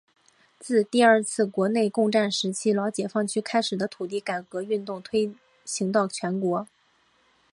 [0.57, 5.31] 自第二次国共内战时期老解放区开始的土地改革运动推
[5.63, 6.67] 行到全国。